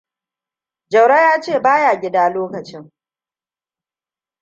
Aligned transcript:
Jauro 0.89 1.13
ya 1.15 1.41
ce 1.41 1.59
ba 1.61 1.79
ya 1.79 1.95
gida 2.01 2.29
lokacin. 2.29 2.91